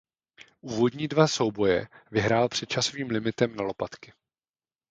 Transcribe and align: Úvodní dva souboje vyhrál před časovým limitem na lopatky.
Úvodní 0.61 1.07
dva 1.07 1.27
souboje 1.27 1.87
vyhrál 2.11 2.49
před 2.49 2.69
časovým 2.69 3.09
limitem 3.09 3.55
na 3.55 3.63
lopatky. 3.63 4.13